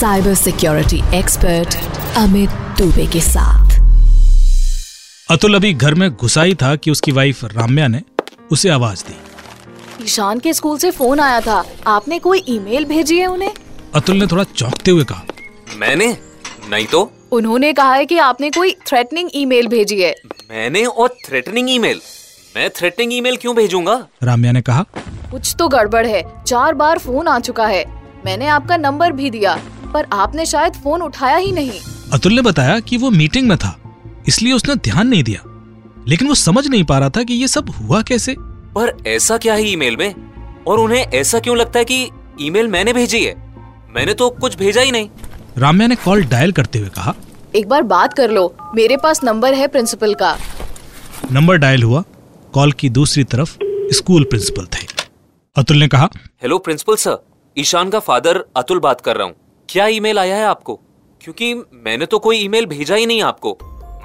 [0.00, 1.76] Cyber Security Expert
[2.16, 3.70] Amit Dubey के साथ.
[5.30, 8.02] अतुल अभी घर में घुसा ही था कि उसकी वाइफ राम्या ने
[8.50, 9.16] उसे आवाज़ दी।
[10.04, 13.52] ईशान के स्कूल से फ़ोन आया था। आपने कोई ईमेल भेजी है उन्हें?
[13.94, 15.22] अतुल ने थोड़ा चौंकते हुए कहा।
[15.76, 16.18] मैंने?
[16.70, 17.12] नहीं तो?
[17.32, 20.14] उन्होंने कहा है कि आपने कोई थ्रेटनिंग ईमेल भेजी है।
[20.50, 22.00] मैंने और थ्रेटनिंग ईमेल
[22.56, 23.94] मैं थ्रेटनिंग ईमेल क्यों भेजूँगा?
[24.22, 24.84] राम्या ने कहा
[25.30, 27.84] कुछ तो गड़बड़ है। चार बार फ़ोन आ चुका है।
[28.24, 29.54] मैंने आपका नंबर भी दिया
[29.94, 31.80] पर आपने शायद फ़ोन उठाया ही नहीं।
[32.12, 33.76] अतुल ने बताया कि वो मीटिंग में था
[34.28, 35.42] इसलिए उसने ध्यान नहीं दिया।
[36.08, 38.36] लेकिन वो समझ नहीं पा रहा था कि ये सब हुआ कैसे।
[38.74, 40.14] पर ऐसा क्या है ईमेल में?
[40.66, 42.08] और उन्हें ऐसा क्यों लगता है कि
[42.40, 43.34] ईमेल मैंने भेजी है?
[43.96, 45.08] मैंने तो कुछ भेजा ही नहीं।
[45.58, 47.14] राम्या ने कॉल डायल करते हुए कहा
[47.56, 50.36] एक बार बात कर लो। मेरे पास नंबर है प्रिंसिपल का।
[51.32, 52.02] नंबर डायल हुआ।
[52.54, 53.50] कॉल की दूसरी तरफ़
[53.94, 54.86] स्कूल प्रिंसिपल थे।
[55.56, 56.08] अतुल ने कहा
[56.42, 57.16] हेलो प्रिंसिपल सर
[57.56, 59.34] ईशान का फादर अतुल बात कर रहा हूँ।
[59.68, 60.74] क्या ईमेल आया है आपको?
[61.20, 63.56] क्योंकि मैंने तो कोई ईमेल भेजा ही नहीं आपको।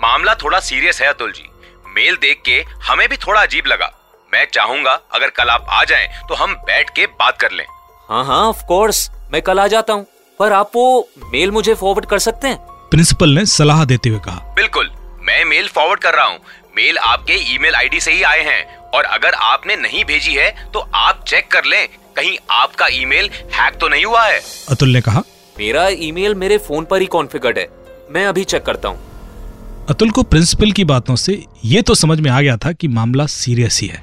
[0.01, 1.49] मामला थोड़ा सीरियस है अतुल जी।
[1.95, 3.91] मेल देख के हमें भी थोड़ा अजीब लगा।
[4.31, 7.65] मैं चाहूँगा अगर कल आप आ जाएँ तो हम बैठ के बात कर लें।
[8.09, 10.05] हाँ हाँ ऑफ़ कोर्स मैं कल आ जाता हूँ।
[10.39, 12.57] पर आप वो मेल मुझे फॉरवर्ड कर सकते हैं?
[12.91, 16.37] प्रिंसिपल ने सलाह देते हुए कहा बिल्कुल मैं मेल फॉरवर्ड कर रहा हूँ।
[16.77, 20.79] मेल आपके ईमेल आईडी से ही आए हैं। और अगर आपने नहीं भेजी है तो
[20.95, 24.39] आप चेक कर लें। कहीं आपका ईमेल हैक तो नहीं हुआ है?
[24.69, 25.23] अतुल ने कहा
[25.55, 27.67] मेरा ईमेल मेरे फ़ोन पर ही कॉन्फ़िगर्ड है।
[28.11, 32.29] मैं अभी चेक करता हूँ। अतुल को प्रिंसिपल की बातों से ये तो समझ में
[32.31, 34.01] आ गया था कि मामला सीरियस ही है।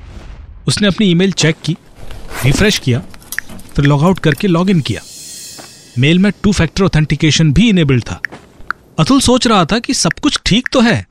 [0.68, 1.76] उसने अपनी ईमेल चेक की
[2.44, 3.02] रिफ्रेश किया
[3.76, 5.00] फिर लॉग आउट करके लॉग इन किया।
[5.98, 8.20] मेल में टू फैक्टर ऑथेंटिकेशन भी इनेबल्ड था।
[8.98, 11.04] अतुल सोच रहा था कि सब कुछ ठीक तो है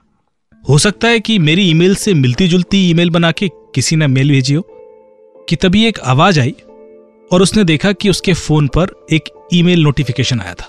[0.70, 4.30] हो सकता है कि मेरी ईमेल से मिलती जुलती ईमेल बना के किसी ने मेल
[4.30, 4.62] भेजी हो
[5.50, 6.56] कि तभी एक आवाज़ आई
[7.32, 10.68] और उसने देखा कि उसके फ़ोन पर एक ईमेल नोटिफिकेशन आया था।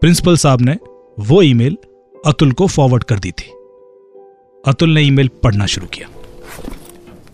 [0.00, 0.76] प्रिंसिपल साहब ने
[1.20, 1.76] वो ईमेल
[2.26, 3.50] अतुल को फॉरवर्ड कर दी थी।
[4.66, 6.08] अतुल ने ईमेल पढ़ना शुरू किया।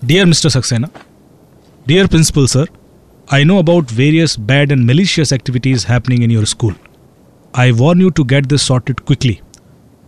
[0.05, 0.89] Dear Mr Saxena
[1.89, 2.67] dear principal sir
[3.33, 6.75] I know about various bad and malicious activities happening in your school.
[7.55, 9.35] I warn you to get this sorted quickly,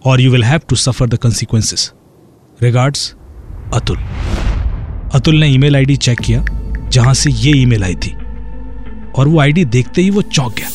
[0.06, 1.82] or you will have to suffer the consequences.
[2.62, 3.00] Regards,
[3.74, 3.98] Atul
[5.14, 6.44] Atul ने email ID check किया
[6.88, 8.10] जहाँ से ये email आई थी।
[9.18, 10.68] और वो ID देखते ही वो चौंक गया।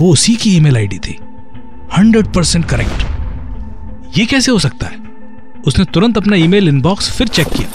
[0.00, 1.18] वो उसी की ईमेल आईडी थी।
[1.96, 5.04] हंड्रेड परसेंट करेक्ट ये कैसे हो सकता है?
[5.66, 7.68] उसने तुरंत अपना ईमेल इनबॉक्स फिर चेक किया।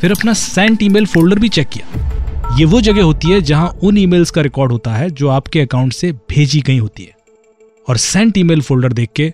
[0.00, 3.98] फिर अपना सेंट ईमेल फोल्डर भी चेक किया। ये वो जगह होती है जहाँ उन
[3.98, 7.16] ईमेल्स का रिकॉर्ड होता है जो आपके अकाउंट से भेजी गई होती है।
[7.88, 9.32] और सेंट ईमेल फोल्डर देख के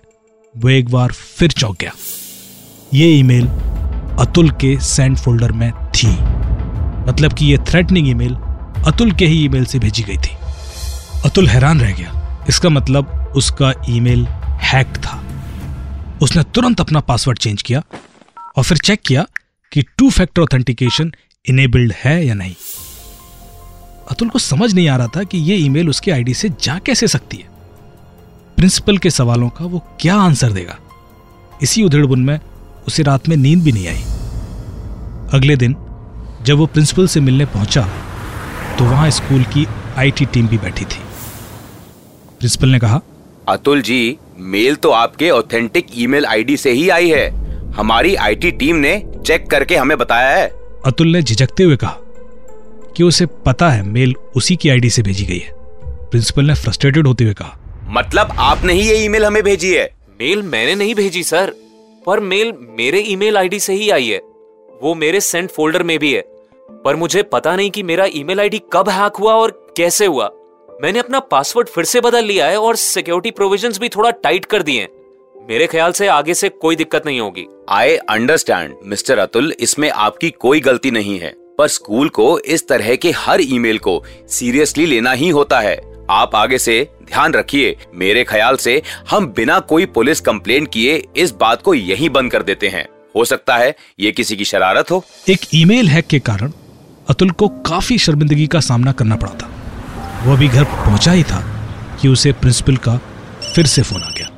[0.57, 1.91] वो एक बार फिर चौंक गया।
[2.93, 3.47] ये ईमेल
[4.19, 6.07] अतुल के सेंड फोल्डर में थी।
[7.09, 8.35] मतलब कि ये थ्रेटनिंग ईमेल
[8.83, 10.37] अतुल के ही ईमेल से भेजी गई थी।
[11.25, 14.25] अतुल हैरान रह गया। इसका मतलब उसका ईमेल
[14.63, 15.23] हैक था।
[16.21, 17.83] उसने तुरंत अपना पासवर्ड चेंज किया
[18.57, 19.25] और फिर चेक किया
[19.71, 21.11] कि टू फैक्टर ऑथेंटिकेशन
[21.49, 22.55] इनेबल्ड है या नहीं।
[24.11, 27.07] अतुल को समझ नहीं आ रहा था कि ये ईमेल उसके आईडी से जा कैसे
[27.07, 27.54] सकती है।
[28.57, 30.77] प्रिंसिपल के सवालों का वो क्या आंसर देगा?
[31.61, 32.39] इसी उधेड़बुन में
[32.87, 34.03] उसे रात में नींद भी नहीं आई।
[35.33, 35.75] अगले दिन
[36.45, 37.81] जब वो प्रिंसिपल से मिलने पहुँचा
[38.77, 39.65] तो वहाँ स्कूल की
[39.97, 40.99] आईटी टीम भी बैठी थी।
[42.39, 43.01] प्रिंसिपल ने कहा
[43.49, 47.27] अतुल जी मेल तो आपके ऑथेंटिक ईमेल आईडी से ही आई है।
[47.73, 50.47] हमारी आईटी टीम ने चेक करके हमें बताया है।
[50.85, 51.97] अतुल ने झिझकते हुए कहा
[52.97, 55.53] कि उसे पता है मेल उसी की आईडी से भेजी गई है।
[56.09, 57.57] प्रिंसिपल ने फ्रस्ट्रेटेड होते हुए कहा
[57.87, 61.53] मतलब आपने ही ये ईमेल हमें भेजी है। मेल मैंने नहीं भेजी सर।
[62.05, 64.17] पर मेल मेरे ईमेल आईडी से ही आई है।
[64.83, 66.23] वो मेरे सेंट फोल्डर में भी है।
[66.85, 70.29] पर मुझे पता नहीं कि मेरा ईमेल आईडी कब हैक हुआ और कैसे हुआ।
[70.81, 74.63] मैंने अपना पासवर्ड फिर से बदल लिया है और सिक्योरिटी प्रोविजंस भी थोड़ा टाइट कर
[74.63, 74.89] दिए हैं।
[75.49, 80.29] मेरे ख्याल से आगे से कोई दिक्कत नहीं होगी। आई अंडरस्टैंड मिस्टर अतुल इसमें आपकी
[80.29, 85.11] कोई गलती नहीं है। पर स्कूल को इस तरह के हर ईमेल को सीरियसली लेना
[85.11, 90.19] ही होता है। आप आगे से ध्यान रखिए। मेरे ख्याल से हम बिना कोई पुलिस
[90.21, 94.37] कंप्लेंट किए इस बात को यही बंद कर देते हैं। हो सकता है ये किसी
[94.37, 96.51] की शरारत हो। एक ईमेल हैक के कारण
[97.09, 99.51] अतुल को काफ़ी शर्मिंदगी का सामना करना पड़ा था।
[100.23, 101.41] वो अभी घर पहुँचा ही था
[102.01, 102.97] कि उसे प्रिंसिपल का
[103.55, 104.29] फिर से फ़ोन आ गया।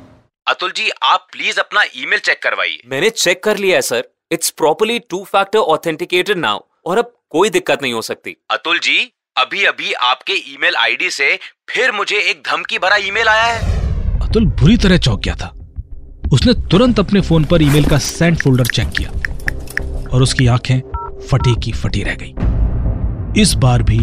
[0.46, 4.08] अतुल जी आप प्लीज़ अपना ईमेल चेक करवाइए। मैंने चेक कर लिया है sir.
[4.32, 9.12] It's properly two factor authenticated now और अब कोई दिक्कत नहीं हो सकती। अतुल जी
[9.38, 11.38] अभी अभी आपके ईमेल आईडी से
[11.68, 15.48] फिर मुझे एक धमकी भरा ईमेल आया है। अतुल बुरी तरह चौंक गया था।
[16.32, 19.10] उसने तुरंत अपने फ़ोन पर ईमेल का सेंड फोल्डर चेक किया
[20.12, 20.80] और उसकी आँखें
[21.30, 24.00] फटी की फटी रह गई। इस बार भी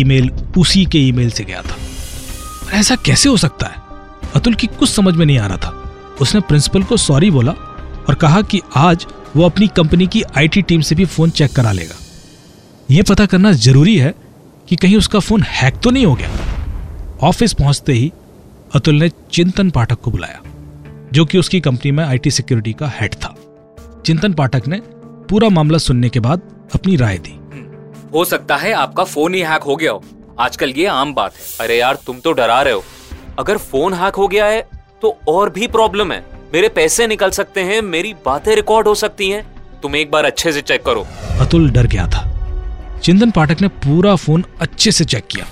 [0.00, 1.76] ईमेल उसी के ईमेल से गया था।
[2.78, 3.82] ऐसा कैसे हो सकता है?
[4.36, 5.70] अतुल की कुछ समझ में नहीं आ रहा था।
[6.20, 7.52] उसने प्रिंसिपल को सॉरी बोला
[8.08, 9.06] और कहा कि आज
[9.36, 11.94] वो अपनी कंपनी की आईटी टीम से भी फ़ोन चेक करा लेगा।
[12.90, 14.23] यह पता करना ज़रूरी है
[14.68, 16.30] कि कहीं उसका फ़ोन हैक तो नहीं हो गया।
[17.22, 18.12] ऑफ़िस पहुँचते ही
[18.74, 20.40] अतुल ने चिंतन पाठक को बुलाया
[21.12, 23.34] जो कि उसकी कंपनी में आईटी सिक्योरिटी का हेड था।
[24.06, 24.80] चिंतन पाठक ने
[25.28, 26.42] पूरा मामला सुनने के बाद
[26.74, 27.38] अपनी राय दी।
[28.14, 30.02] हो सकता है आपका फ़ोन ही हैक हो गया हो।
[30.40, 32.82] आजकल ये आम बात है। अरे यार तुम तो डरा रहे हो।
[33.38, 34.60] अगर फ़ोन हैक हो गया है
[35.02, 36.24] तो और भी प्रॉब्लम है।
[36.54, 39.44] मेरे पैसे निकल सकते हैं मेरी बातें रिकॉर्ड हो सकती हैं।
[39.82, 41.06] तुम एक बार अच्छे से चेक करो।
[41.40, 42.30] अतुल डर गया था।
[43.04, 45.46] चिंतन पाठक ने पूरा फ़ोन अच्छे से चेक किया।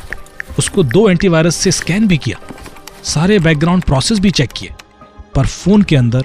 [0.59, 2.41] उसको दो एंटीवायरस से स्कैन भी किया।
[3.05, 4.71] सारे बैकग्राउंड प्रोसेस भी चेक किए।
[5.35, 6.25] पर फ़ोन के अंदर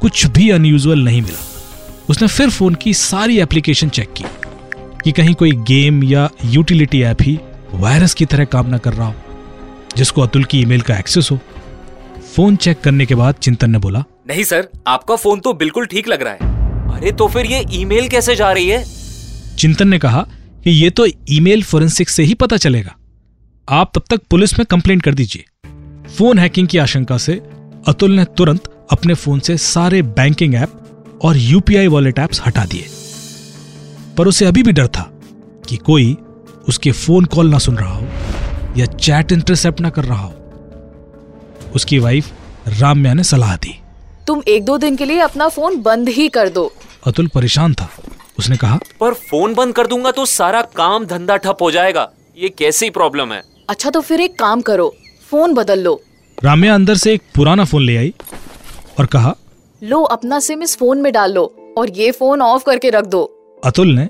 [0.00, 1.40] कुछ भी अनयूजुअल नहीं मिला।
[2.10, 4.24] उसने फिर फ़ोन की सारी एप्लीकेशन चेक की।
[5.04, 7.38] कि कहीं कोई गेम या यूटिलिटी ऐप ही
[7.74, 9.14] वायरस की तरह काम ना कर रहा हो
[9.96, 11.38] जिसको अतुल की ईमेल का एक्सेस हो।
[12.36, 16.08] फ़ोन चेक करने के बाद चिंतन ने बोला नहीं सर आपका फ़ोन तो बिल्कुल ठीक
[16.08, 16.38] लग रहा है।
[16.96, 18.84] अरे तो फिर ये ईमेल कैसे जा रही है?
[19.58, 20.26] चिंतन ने कहा
[20.64, 22.94] कि ये तो ईमेल फोरेंसिक से ही पता चलेगा।
[23.68, 25.44] आप तब तक पुलिस में कंप्लेंट कर दीजिए।
[26.08, 27.32] फ़ोन हैकिंग की आशंका से
[27.88, 30.72] अतुल ने तुरंत अपने फ़ोन से सारे बैंकिंग ऐप
[31.22, 32.86] और यूपीआई वॉलेट ऐप्स हटा दिए।
[34.18, 35.12] पर उसे अभी भी डर था
[35.68, 36.16] कि कोई
[36.68, 38.08] उसके फ़ोन कॉल ना सुन रहा हो
[38.76, 40.34] या चैट इंटरसेप्ट ना कर रहा हो।
[41.74, 42.32] उसकी वाइफ
[42.68, 43.78] राम्या ने सलाह दी।
[44.26, 46.72] तुम एक दो दिन के लिए अपना फ़ोन बंद ही कर दो।
[47.06, 47.90] अतुल परेशान था।
[48.38, 52.48] उसने कहा पर फ़ोन बंद कर दूँगा तो सारा काम धंधा ठप हो जाएगा। ये
[52.48, 53.42] कैसी प्रॉब्लम है?
[53.68, 54.94] अच्छा तो फिर एक काम करो
[55.30, 56.00] फ़ोन बदल लो।
[56.38, 58.12] राम्या अंदर से एक पुराना फ़ोन ले आई
[58.98, 59.34] और कहा
[59.82, 61.44] लो अपना सिम इस फ़ोन में डाल लो
[61.78, 63.22] और ये फ़ोन ऑफ़ करके रख दो।
[63.62, 64.04] अतुल ने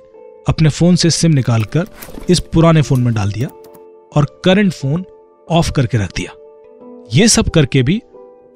[0.49, 1.87] अपने फ़ोन से सिम निकालकर
[2.31, 3.49] इस पुराने फ़ोन में डाल दिया
[4.17, 5.05] और करंट फ़ोन
[5.49, 6.33] ऑफ़ करके रख दिया।
[7.13, 8.01] ये सब करके भी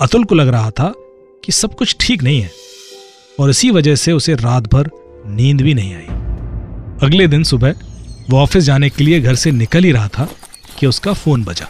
[0.00, 0.92] अतुल को लग रहा था
[1.44, 2.50] कि सब कुछ ठीक नहीं है
[3.40, 4.90] और इसी वजह से उसे रात भर
[5.28, 6.06] नींद भी नहीं आई।
[7.02, 7.74] अगले दिन सुबह
[8.30, 10.28] वो ऑफ़िस जाने के लिए घर से निकल ही रहा था
[10.78, 11.64] कि उसका फ़ोन बजा।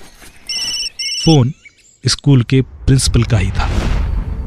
[1.24, 1.52] फ़ोन
[2.04, 3.68] स्कूल के प्रिंसिपल का ही था।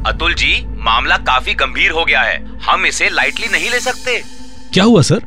[0.06, 4.22] अतुल जी मामला काफ़ी गंभीर हो गया है। हम इसे लाइटली नहीं ले सकते।
[4.72, 5.22] क्या हुआ सर?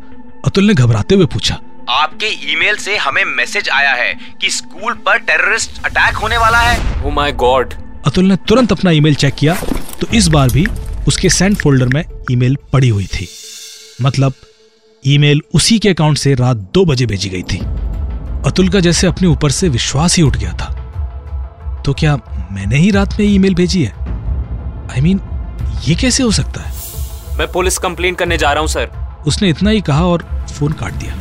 [0.45, 1.59] अतुल ने घबराते हुए पूछा।
[1.89, 7.05] आपके ईमेल से हमें मैसेज आया है कि स्कूल पर टेररिस्ट अटैक होने वाला है।
[7.05, 7.73] ओ माय गॉड
[8.07, 9.55] अतुल ने तुरंत अपना ईमेल चेक किया
[10.01, 10.65] तो इस बार भी
[11.07, 13.27] उसके सेंड फोल्डर में ईमेल पड़ी हुई थी।
[14.01, 14.33] मतलब
[15.07, 17.57] ईमेल उसी के अकाउंट से रात दो बजे भेजी गई थी।
[18.49, 22.15] अतुल का जैसे अपने ऊपर से विश्वास ही उठ गया था। तो क्या
[22.51, 23.91] मैंने ही रात में ईमेल भेजी है?
[24.91, 26.73] आई I मीन mean, ये कैसे हो सकता है?
[27.37, 28.91] मैं पुलिस कंप्लेन करने जा रहा हूँ सर।
[29.27, 31.15] उसने इतना ही कहा और फ़ोन काट दिया।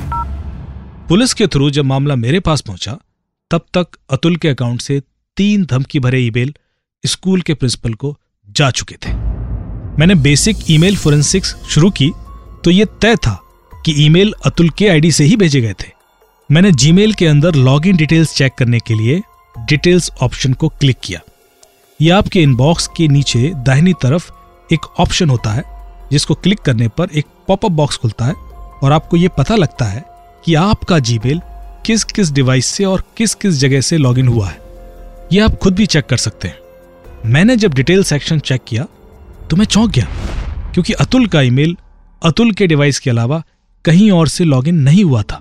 [1.08, 2.98] पुलिस के थ्रू जब मामला मेरे पास पहुँचा
[3.50, 5.02] तब तक अतुल के अकाउंट से
[5.36, 6.54] तीन धमकी भरे ईमेल
[7.06, 8.18] स्कूल के प्रिंसिपल को
[8.50, 9.12] जा चुके थे।
[9.98, 12.10] मैंने बेसिक ईमेल फोरेंसिक्स शुरू की
[12.64, 13.38] तो यह तय था
[13.84, 15.90] कि ईमेल अतुल के आईडी से ही भेजे गए थे।
[16.50, 19.20] मैंने जीमेल के अंदर लॉगिन डिटेल्स चेक करने के लिए
[19.54, 21.20] डिटेल्स ऑप्शन को क्लिक किया।
[22.00, 24.30] यह आपके इनबॉक्स के नीचे दाहिनी तरफ़
[24.70, 25.64] एक ऑप्शन होता है,
[26.12, 30.04] जिसको क्लिक करने पर एक पॉपअप बॉक्स खुलता है और आपको यह पता लगता है
[30.44, 31.40] कि आपका जीमेल
[31.86, 34.58] किस किस डिवाइस से और किस किस जगह से लॉगिन हुआ है।
[35.32, 36.58] यह आप खुद भी चेक कर सकते हैं।
[37.26, 38.86] मैंने जब डिटेल सेक्शन चेक किया
[39.50, 40.06] तो मैं चौंक गया,
[40.74, 41.76] क्योंकि अतुल का ईमेल
[42.24, 43.42] अतुल के डिवाइस के अलावा
[43.84, 45.38] कहीं और से लॉगिन नहीं हुआ था।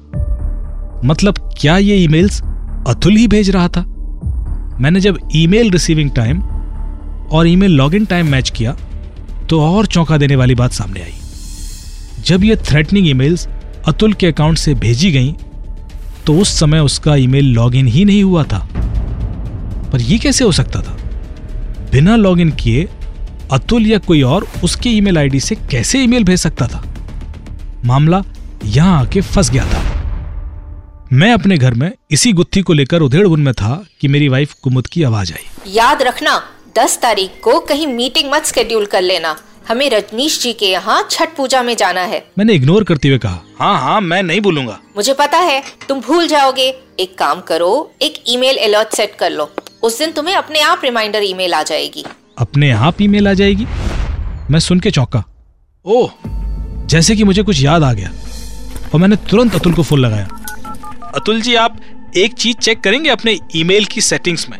[1.06, 2.42] मतलब क्या ये ईमेल्स
[2.88, 3.82] अतुल ही भेज रहा था?
[4.82, 6.42] मैंने जब ईमेल रिसीविंग टाइम
[7.32, 8.76] और ईमेल लॉगिन टाइम मैच किया
[9.50, 11.14] तो और चौंका देने वाली बात सामने आई।
[12.26, 13.48] जब ये थ्रेटनिंग ईमेल्स
[13.88, 15.36] अतुल के अकाउंट से भेजी गई
[16.26, 18.68] तो उस समय उसका ईमेल लॉगिन ही नहीं हुआ था।
[19.92, 20.98] पर यह कैसे हो सकता था?
[21.92, 22.88] बिना लॉगिन किए
[23.52, 26.84] अतुल या कोई और उसके ईमेल आईडी से कैसे ईमेल भेज सकता था?
[27.86, 28.22] मामला
[28.66, 29.84] यहाँ आके फंस गया था।
[31.14, 34.54] मैं अपने घर में इसी गुत्थी को लेकर उधेड़ बुन में था कि मेरी वाइफ
[34.54, 36.42] कुमुद की आवाज़ आई। याद रखना
[36.78, 39.36] दस तारीख को कहीं मीटिंग मत स्केड्यूल कर लेना।
[39.68, 43.42] हमें रजनीश जी के यहाँ छठ पूजा में जाना है। मैंने इग्नोर करते हुए कहा
[43.60, 48.24] हाँ हाँ मैं नहीं भूलूँगा। मुझे पता है तुम भूल जाओगे। एक काम करो एक
[48.28, 49.50] ईमेल अलर्ट सेट कर लो।
[49.84, 52.06] उस दिन तुम्हें अपने आप रिमाइंडर ईमेल आ जाएगी।
[52.38, 53.66] अपने आप ईमेल आ जाएगी।
[54.52, 55.24] मैं सुन के चौंका।
[55.86, 56.12] ओह
[56.88, 58.12] जैसे कि मुझे कुछ याद आ गया
[58.94, 60.28] और मैंने तुरंत अतुल को फ़ोन लगाया।
[61.16, 61.80] अतुल जी आप
[62.18, 64.58] एक चीज़ चेक करेंगे अपने ईमेल की सेटिंग्स में।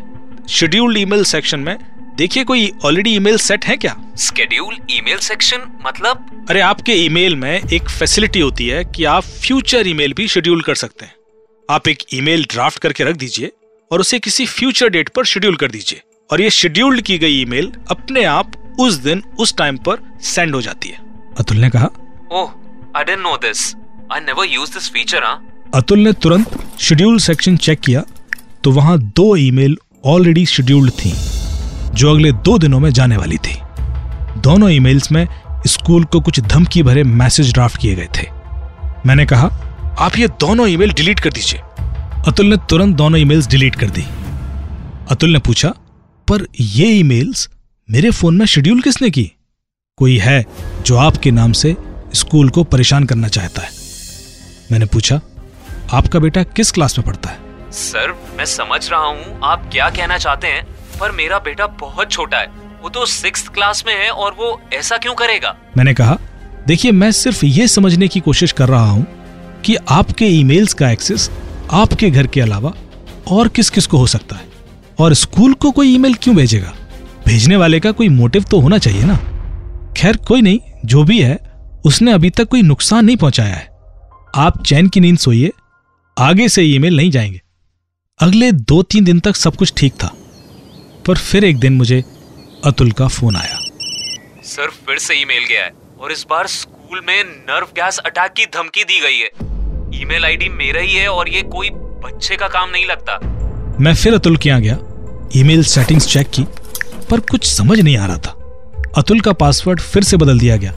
[0.50, 1.78] शेड्यूल्ड ईमेल सेक्शन में।
[2.18, 3.96] देखिए कोई ऑलरेडी ईमेल सेट है क्या?
[4.18, 6.46] स्केड्यूल ईमेल सेक्शन मतलब?
[6.50, 10.76] अरे आपके ईमेल में एक फैसिलिटी होती है कि आप फ्यूचर ईमेल भी शेड्यूल कर
[10.76, 11.14] सकते हैं।
[11.70, 13.52] आप एक ईमेल ड्राफ्ट करके रख दीजिए
[13.92, 16.02] और उसे किसी फ्यूचर डेट पर शेड्यूल कर दीजिए।
[16.32, 20.62] और ये शेड्यूल्ड की गई ईमेल अपने आप उस दिन उस टाइम पर सेंड हो
[20.62, 20.98] जाती है।
[21.40, 21.90] अतुल ने कहा
[22.32, 22.52] ओह
[22.98, 23.76] I didn't know this
[24.14, 25.42] I never use this feature हाँ?
[25.76, 28.04] अतुल ने तुरंत शेड्यूल सेक्शन चेक किया
[28.64, 31.14] तो वहाँ दो ईमेल ऑलरेडी शेड्यूल्ड थी
[31.94, 33.58] जो अगले दो दिनों में जाने वाली थी।
[34.42, 35.28] दोनों ईमेल्स में
[35.68, 38.28] स्कूल को कुछ धमकी भरे मैसेज ड्राफ्ट किए गए थे।
[39.06, 39.48] मैंने कहा
[40.00, 41.60] आप ये दोनों ईमेल डिलीट कर दीजिए।
[42.28, 44.06] अतुल ने तुरंत दोनों ईमेल्स डिलीट कर दी।
[45.12, 45.74] अतुल ने पूछा
[46.28, 47.50] पर ये ईमेल्स
[47.90, 49.32] मेरे फ़ोन में शेड्यूल किसने की?
[49.98, 50.46] कोई है
[50.86, 51.76] जो आपके नाम से
[52.14, 53.70] स्कूल को परेशान करना चाहता है?
[54.72, 55.20] मैंने पूछा
[55.94, 57.72] आपका बेटा किस क्लास में पढ़ता है?
[57.72, 60.66] सर मैं समझ रहा हूँ आप क्या कहना चाहते हैं
[61.00, 62.48] पर मेरा बेटा बहुत छोटा है।
[62.84, 65.56] वो तो सिक्स क्लास में है और वो ऐसा क्यों करेगा?
[65.78, 66.18] मैंने कहा
[66.68, 69.06] देखिए मैं सिर्फ़ ये समझने की कोशिश कर रहा हूँ
[69.66, 71.30] कि आपके ईमेल्स का एक्सेस
[71.72, 72.74] आपके घर के अलावा
[73.28, 74.51] और किस किस को हो सकता है।
[75.00, 76.74] और स्कूल को कोई ईमेल क्यों भेजेगा?
[77.28, 79.16] भेजने वाले का कोई मोटिव तो होना चाहिए ना।
[79.98, 81.40] खैर, कोई नहीं, जो भी है,
[81.86, 83.70] उसने अभी तक कोई नुकसान नहीं पहुँचाया है।
[84.36, 85.52] आप चैन की नींद सोइए,
[86.18, 87.42] आगे से ईमेल नहीं जाएँगे।
[88.20, 90.14] अगले दो तीन दिन तक सब कुछ ठीक था,
[91.08, 92.04] पर फिर एक दिन मुझे
[92.66, 93.60] अतुल का फ़ोन आया।
[94.44, 98.46] सर, फिर से ईमेल गया है, और इस बार स्कूल में नर्व गैस अटैक की
[98.46, 99.30] धमकी दी गई है।
[100.02, 103.20] ईमेल आईडी मेरा ही है और ये कोई बच्चे का काम नहीं लगता।
[103.80, 104.78] मैं फिर अतुल के यहाँ गया।
[105.36, 106.44] ईमेल सेटिंग्स चेक की,
[107.10, 110.74] पर कुछ समझ नहीं आ रहा था। अतुल का पासवर्ड फिर से बदल दिया गया,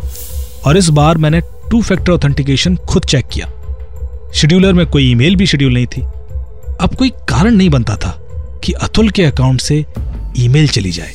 [0.66, 3.50] और इस बार मैंने टू फैक्टर ऑथेंटिकेशन खुद चेक किया।
[4.34, 6.02] शेड्यूलर में कोई ईमेल भी शेड्यूल नहीं थी।
[6.80, 8.10] अब कोई कारण नहीं बनता था
[8.64, 9.84] कि अतुल के अकाउंट से
[10.38, 11.12] ईमेल चली जाए।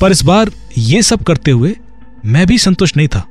[0.00, 1.76] पर इस बार ये सब करते हुए
[2.24, 3.24] मैं भी संतुष्ट नहीं था।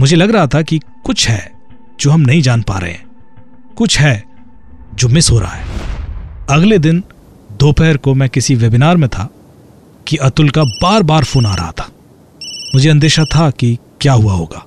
[0.00, 1.52] मुझे लग रहा था कि कुछ है
[2.00, 3.04] जो हम नहीं जान पा रहे हैं।
[3.76, 4.22] कुछ है
[4.94, 5.95] जो मिस हो रहा है।
[6.50, 7.02] अगले दिन
[7.52, 9.28] दोपहर को मैं किसी वेबिनार में था
[10.06, 11.88] कि अतुल का बार बार फ़ोन आ रहा था।
[12.74, 14.64] मुझे अंदेशा था कि क्या हुआ होगा।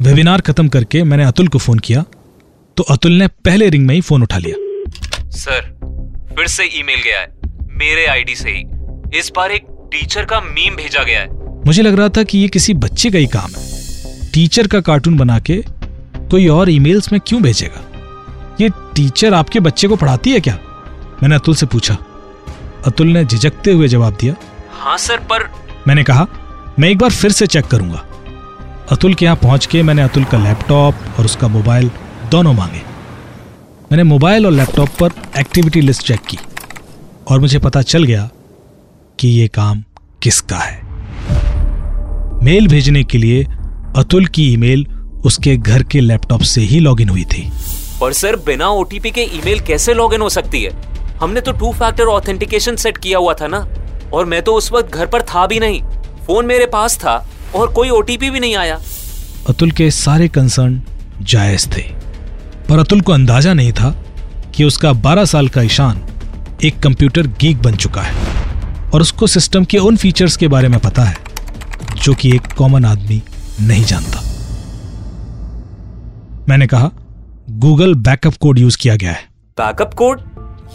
[0.00, 2.04] वेबिनार खत्म करके मैंने अतुल को फ़ोन किया
[2.76, 5.60] तो अतुल ने पहले रिंग में ही फ़ोन उठा लिया। सर
[6.36, 7.28] फिर से ईमेल गया है
[7.76, 11.28] मेरे आईडी से ही। इस बार एक टीचर का मीम भेजा गया है।
[11.66, 15.16] मुझे लग रहा था कि ये किसी बच्चे का ही काम है। टीचर का कार्टून
[15.16, 15.62] बना के
[16.30, 17.82] कोई और ईमेल्स में क्यों भेजेगा?
[18.60, 20.58] ये टीचर आपके बच्चे को पढ़ाती है क्या?
[21.22, 21.96] मैंने अतुल से पूछा।
[22.86, 24.34] अतुल ने झिझकते हुए जवाब दिया
[24.72, 25.48] हाँ सर पर
[25.88, 26.26] मैंने कहा
[26.78, 28.02] मैं एक बार फिर से चेक करूँगा।
[28.92, 31.90] अतुल के यहाँ पहुँच के मैंने अतुल का लैपटॉप और उसका मोबाइल
[32.30, 32.82] दोनों मांगे।
[33.92, 36.38] मैंने मोबाइल और लैपटॉप पर एक्टिविटी लिस्ट चेक की
[37.30, 38.28] और मुझे पता चल गया
[39.18, 39.82] कि ये काम
[40.22, 40.80] किसका है।
[42.44, 43.44] मेल भेजने के लिए
[43.96, 44.86] अतुल की ईमेल
[45.24, 47.50] उसके घर के लैपटॉप से ही लॉगिन हुई थी।
[48.00, 50.70] पर सर बिना ओटीपी के ईमेल कैसे लॉगिन हो सकती है?
[51.20, 53.66] हमने तो टू फैक्टर ऑथेंटिकेशन सेट किया हुआ था ना?
[54.12, 55.82] और मैं तो उस वक्त घर पर था भी नहीं।
[56.26, 58.78] फ़ोन मेरे पास था और कोई ओटीपी भी नहीं आया।
[59.48, 60.82] अतुल के सारे कंसर्न
[61.22, 61.82] जायज़ थे।
[62.68, 63.90] पर अतुल को अंदाज़ा नहीं था
[64.54, 66.02] कि उसका 12 साल का ईशान
[66.64, 68.14] एक कंप्यूटर गीक बन चुका है।
[68.90, 71.16] और उसको सिस्टम के उन फीचर्स के बारे में पता है
[72.04, 73.22] जो कि एक कॉमन आदमी
[73.60, 74.22] नहीं जानता।
[76.48, 76.90] मैंने कहा
[77.50, 79.24] गूगल बैकअप कोड यूज़ किया गया है।
[79.58, 80.20] बैकअप कोड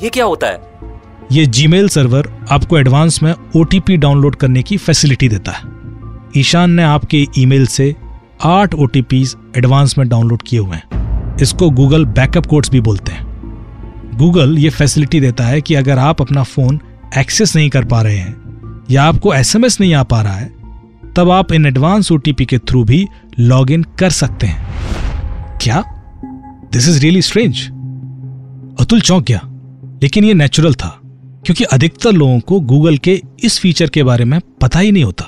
[0.04, 0.62] ये क्या होता है?
[1.32, 5.62] ये जीमेल सर्वर आपको एडवांस में ओटीपी डाउनलोड करने की फैसिलिटी देता है।
[6.38, 7.96] ईशान ने आपके ईमेल से
[8.44, 10.84] आठ ओटीपीज एडवांस में डाउनलोड किए हुए हैं।
[11.42, 13.28] इसको गूगल बैकअप कोड्स भी बोलते हैं।
[14.16, 16.80] गूगल ये फैसिलिटी देता है कि अगर आप अपना फ़ोन
[17.18, 18.42] एक्सेस नहीं कर पा रहे हैं
[18.92, 20.54] या आपको एसएमएस नहीं आ पा रहा है,
[21.16, 23.08] तब आप इन एडवांस ओटीपी के थ्रू भी
[23.40, 24.68] लॉग इन कर सकते हैं।
[25.62, 25.84] क्या?
[26.74, 27.68] This is really strange
[28.80, 29.42] Atul, चौंक गया।
[30.02, 30.98] लेकिन यह नेचुरल था,
[31.46, 35.26] क्योंकि अधिकतर लोगों को गूगल के इस फीचर के बारे में पता ही नहीं होता।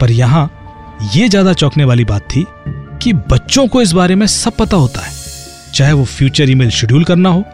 [0.00, 0.48] पर यहाँ
[1.14, 2.44] यह ज़्यादा चौंकने वाली बात थी
[3.02, 5.12] कि बच्चों को इस बारे में सब पता होता है,
[5.74, 7.44] चाहे वो फ्यूचर ईमेल शेड्यूल करना हो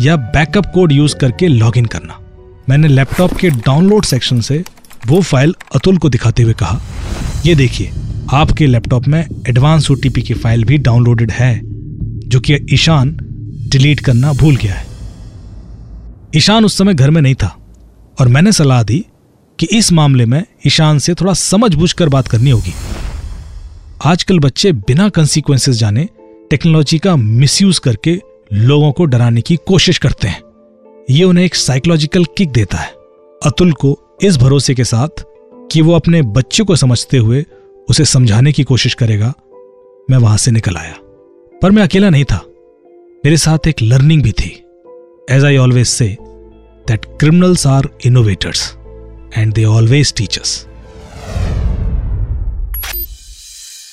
[0.00, 2.18] या बैकअप कोड यूज़ करके लॉगिन करना।
[2.68, 4.62] मैंने लैपटॉप के डाउनलोड सेक्शन से
[5.06, 6.80] वो फ़ाइल अतुल को दिखाते हुए कहा,
[7.46, 7.90] ये देखिए,
[8.32, 11.60] आपके लैपटॉप में एडवांस ओटीपी की फ़ाइल भी डाउनलोडेड है,
[12.24, 13.16] जो कि ईशान
[13.68, 14.90] डिलीट करना भूल गया है।
[16.36, 17.56] ईशान उस समय घर में नहीं था
[18.20, 19.06] और मैंने सलाह दी
[19.58, 22.72] कि इस मामले में ईशान से थोड़ा समझ बूझ कर बात करनी होगी।
[24.04, 26.08] आजकल बच्चे बिना कंसिक्वेंसेस जाने
[26.50, 28.20] टेक्नोलॉजी का मिसयूज करके
[28.52, 30.42] लोगों को डराने की कोशिश करते हैं।
[31.10, 32.90] ये उन्हें एक साइकोलॉजिकल किक देता है।
[33.42, 35.24] अतुल को इस भरोसे के साथ
[35.72, 37.44] कि वो अपने बच्चे को समझते हुए
[37.90, 39.32] उसे समझाने की कोशिश करेगा,
[40.10, 40.94] मैं वहाँ से निकल आया।
[41.62, 42.44] पर मैं अकेला नहीं था।
[43.24, 44.58] मेरे साथ एक लर्निंग भी थी।
[45.30, 46.16] As I always say
[46.88, 48.70] that criminals are innovators
[49.36, 50.58] and they always teachers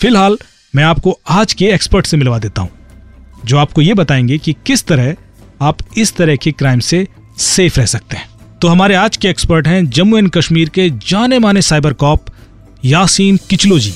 [0.01, 0.38] फ़िलहाल
[0.75, 2.69] मैं आपको आज के एक्सपर्ट से मिलवा देता हूँ,
[3.46, 5.15] जो आपको यह बताएँगे कि किस तरह
[5.62, 8.29] आप इस तरह के क्राइम से सेफ़ रह सकते हैं।
[8.62, 12.25] तो हमारे आज के एक्सपर्ट हैं जम्मू एंड कश्मीर के जाने माने साइबर कॉप
[12.86, 13.93] यासीन किचलो जी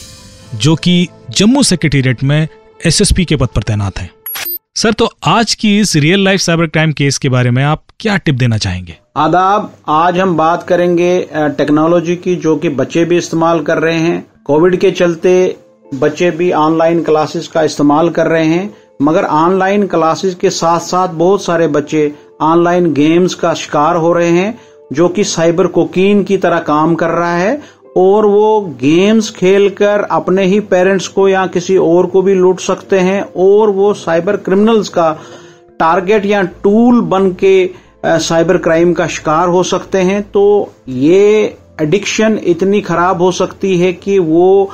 [0.56, 2.48] जो कि जम्मू सेक्रेटेरिएट में
[2.86, 4.10] एसएसपी के पद पर तैनात हैं।
[4.76, 8.16] सर तो आज की इस real life cyber crime case के बारे में आप क्या
[8.18, 8.96] टिप देना चाहेंगे?
[9.18, 14.26] आदाब, आज हम बात करेंगे टेक्नोलॉजी की जो कि बच्चे भी इस्तेमाल कर रहे हैं।
[14.46, 15.34] कोविड के चलते
[15.96, 21.08] बच्चे भी ऑनलाइन क्लासेस का इस्तेमाल कर रहे हैं। मगर ऑनलाइन क्लासेस के साथ साथ
[21.08, 22.12] बहुत सारे बच्चे
[22.42, 24.60] ऑनलाइन गेम्स का शिकार हो रहे हैं,
[24.94, 27.62] जो कि साइबर कोकीन की तरह काम कर रहा है।
[27.98, 33.00] और वो गेम्स खेलकर अपने ही पेरेंट्स को या किसी और को भी लूट सकते
[33.00, 35.12] हैं और वो साइबर क्रिमिनल्स का
[35.80, 37.70] टारगेट या टूल बन के
[38.06, 43.94] साइबर क्राइम का शिकार हो सकते हैं। तो ये एडिक्शन इतनी खराब हो सकती है
[43.94, 44.70] कि वो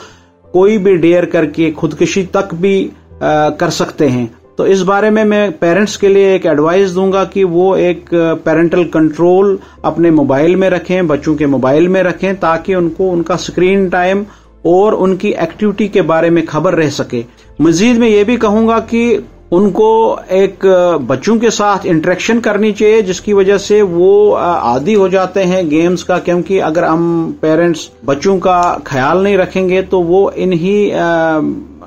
[0.53, 2.91] कोई भी डेयर करके खुदकुशी तक भी
[3.23, 7.23] आ, कर सकते हैं। तो इस बारे में मैं पेरेंट्स के लिए एक एडवाइस दूँगा
[7.25, 8.09] कि वो एक
[8.45, 13.89] पेरेंटल कंट्रोल अपने मोबाइल में रखें, बच्चों के मोबाइल में रखें, ताकि उनको, उनका स्क्रीन
[13.89, 14.25] टाइम
[14.65, 17.23] और उनकी एक्टिविटी के बारे में खबर रह सके।
[17.61, 20.65] मजीद मैं ये भी कहूँगा कि उनको एक
[21.09, 26.03] बच्चों के साथ इंटरेक्शन करनी चाहिए, जिसकी वजह से वो आदि हो जाते हैं गेम्स
[26.03, 30.91] का, क्योंकि अगर हम पेरेंट्स बच्चों का ख्याल नहीं रखेंगे तो वो इन्हीं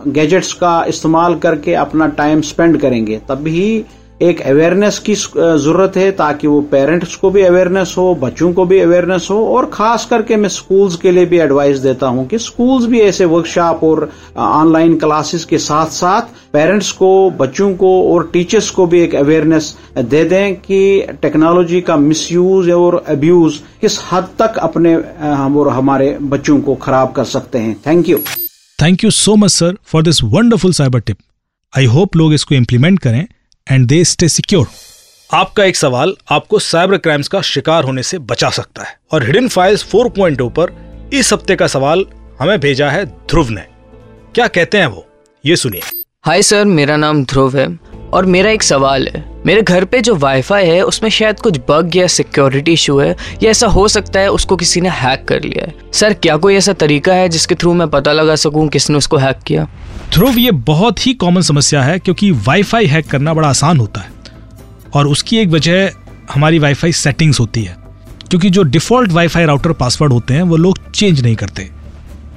[0.09, 3.85] गैजेट्स का इस्तेमाल करके अपना टाइम स्पेंड करेंगे तभी
[4.21, 8.79] एक अवेयरनेस की ज़रूरत है ताकि वो पेरेंट्स को भी अवेयरनेस हो, बच्चों को भी
[8.81, 12.85] अवेयरनेस हो, और खास करके मैं स्कूल्स के लिए भी एडवाइस देता हूँ कि स्कूल्स
[12.87, 18.71] भी ऐसे वर्कशॉप और ऑनलाइन क्लासेस के साथ साथ पेरेंट्स को, बच्चों को और टीचर्स
[18.71, 24.59] को भी एक अवेयरनेस दे दें कि टेक्नोलॉजी का मिसयूज और अब्यूज किस हद तक
[24.61, 28.19] अपने हम और हमारे बच्चों को खराब कर सकते हैं। Thank you
[28.83, 31.19] thank you so much sir for this wonderful cyber tip
[31.79, 33.27] I hope लोग इसको इंप्लीमेंट करें
[33.71, 34.67] एंड दे स्टे सिक्योर
[35.35, 39.49] आपका एक सवाल आपको साइबर क्राइम्स का शिकार होने से बचा सकता है और हिडन
[39.49, 40.75] फाइल्स 4.0 पर
[41.15, 42.05] इस हफ़्ते का सवाल
[42.41, 43.61] हमें भेजा है ध्रुव ने।
[44.35, 45.07] क्या कहते हैं वो?
[45.47, 45.81] ये सुनिए।
[46.23, 47.79] हाय सर मेरा नाम ध्रुव है
[48.13, 51.91] और मेरा एक सवाल है। मेरे घर पे जो वाईफाई है, उसमें शायद कुछ बग
[51.97, 55.65] या सिक्योरिटी इशू है, या ऐसा हो सकता है उसको किसी ने हैक कर लिया
[55.65, 59.17] है। सर, क्या कोई ऐसा तरीका है जिसके थ्रू मैं पता लगा सकूँ किसने उसको
[59.17, 59.69] हैक किया?
[60.13, 64.11] ध्रुव ये बहुत ही कॉमन समस्या है, क्योंकि वाईफाई हैक करना बड़ा आसान होता है।
[64.95, 65.91] और उसकी एक वजह
[66.35, 67.77] हमारी वाईफाई सेटिंग्स होती है।
[68.31, 71.71] क्योंकि जो डिफ़ॉल्ट वाईफाई राउटर पासवर्ड होते हैं, वो लोग चेंज नहीं करते।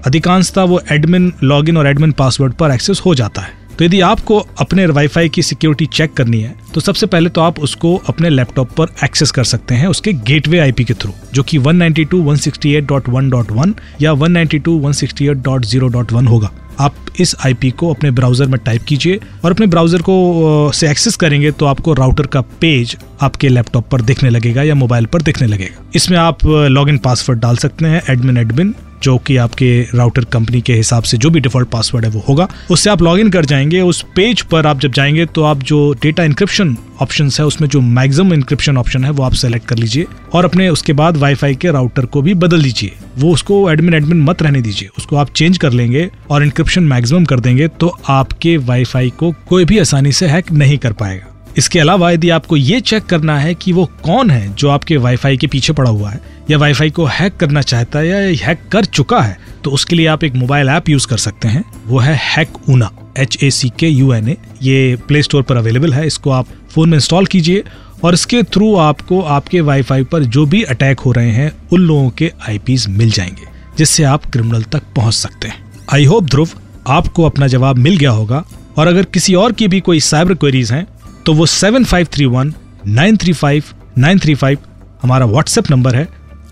[0.05, 4.45] अधिकांशता वो एडमिन लॉगिन और एडमिन पासवर्ड पर एक्सेस हो जाता है। तो यदि आपको
[4.59, 8.71] अपने वाईफाई की सिक्योरिटी चेक करनी है तो सबसे पहले तो आप उसको अपने लैपटॉप
[8.71, 16.27] पर एक्सेस कर सकते हैं उसके गेटवे आईपी के थ्रू जो कि 192.168.1.1 या 192.168.0.1
[16.27, 20.91] होगा। आप इस आईपी को अपने ब्राउज़र में टाइप कीजिए और अपने ब्राउज़र को से
[20.91, 25.21] एक्सेस करेंगे तो आपको राउटर का पेज आपके लैपटॉप पर दिखने लगेगा या मोबाइल पर
[25.21, 30.25] दिखने लगेगा। इसमें आप लॉगिन पासवर्ड डाल सकते हैं एडमिन एडमिन जो कि आपके राउटर
[30.25, 33.45] कंपनी के हिसाब से जो भी डिफ़ॉल्ट पासवर्ड है वो होगा। उससे आप लॉगिन कर
[33.45, 37.67] जाएँगे, उस पेज पर आप जब जाएँगे तो आप जो डेटा इंक्रिप्शन ऑप्शन है, उसमें
[37.69, 41.55] जो मैक्सिमम इंक्रिप्शन ऑप्शन है, वो आप सेलेक्ट कर लीजिए और अपने उसके बाद वाईफाई
[41.55, 45.29] के राउटर को भी बदल दीजिए। वो उसको एडमिन एडमिन मत रहने दीजिए। उसको आप
[45.31, 50.11] चेंज कर लेंगे और इंक्रिप्शन मैक्सिमम कर देंगे तो आपके वाईफाई को कोई भी आसानी
[50.11, 53.85] से हैक नहीं कर पाएगा। इसके अलावा यदि आपको ये चेक करना है कि वो
[54.03, 57.61] कौन है जो आपके वाईफाई के पीछे पड़ा हुआ है, या वाईफाई को हैक करना
[57.61, 61.07] चाहता है, या हैक कर चुका है तो उसके लिए आप एक मोबाइल ऐप यूज़
[61.07, 62.15] कर सकते हैं। वो है
[62.69, 66.31] Hackuna H A C K U N ए ये प्ले स्टोर पर अवेलेबल है, इसको
[66.31, 67.63] आप फ़ोन में इंस्टॉल कीजिए,
[68.03, 72.09] और इसके थ्रू आपको आपके वाईफाई पर जो भी अटैक हो रहे हैं, उन लोगों
[72.09, 75.63] के आईपीज मिल जाएँगे, जिससे आप क्रिमिनल तक पहुँच सकते हैं।
[75.93, 76.49] आई होप ध्रुव,
[76.87, 78.43] आपको अपना जवाब मिल गया होगा,
[78.77, 80.85] और अगर किसी और की भी कोई साइबर क्वेरीज हैं
[81.25, 82.53] तो वो seven five three one
[82.87, 83.63] nine three five
[83.97, 84.57] nine three five
[85.01, 86.07] हमारा व्हाट्सएप नंबर है।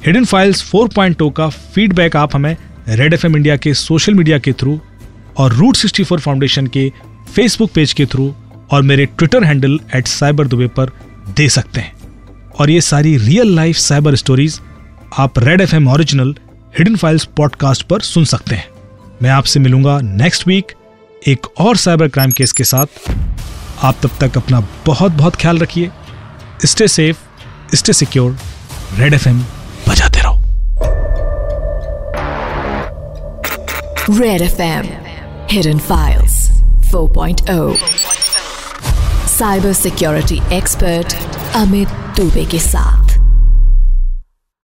[0.06, 2.58] हिडन फाइल्स 4.0 का फीडबैक आप हमें
[2.90, 4.82] रेड एफएम इंडिया के सोशल मीडिया के थ्रू
[5.38, 6.92] और रूट 64 फाउंडेशन के
[7.36, 8.36] फेसबुक पेज के थ्रू
[8.72, 10.92] और मेरे Twitter handle at cyber Dubey पर
[11.38, 11.94] दे सकते हैं।
[12.60, 14.60] और ये सारी रियल लाइफ साइबर स्टोरीज
[15.18, 16.36] आप Red F M original
[16.80, 18.68] hidden files podcast पर सुन सकते हैं।
[19.24, 20.72] मैं आपसे मिलूँगा नेक्स्ट वीक
[21.28, 22.86] एक और साइबर क्राइम केस के साथ।
[23.84, 25.92] आप तब तक अपना बहुत बहुत ख्याल रखिए।
[26.66, 27.18] Stay safe
[27.76, 28.38] stay secure
[28.98, 29.40] red FM
[29.90, 30.40] बजाते रहो।
[34.20, 34.86] Red F M
[35.52, 36.40] hidden files
[36.92, 37.76] 4.0
[39.30, 41.16] cyber security expert
[41.56, 43.03] Amit Dubey के साथ।